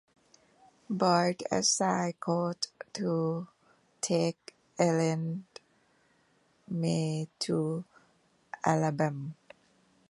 [0.89, 3.47] Boyd assigns Colt to
[4.01, 5.45] take Ellen
[6.67, 7.85] May to
[8.65, 9.35] Alabam.